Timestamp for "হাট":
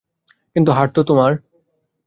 0.71-0.89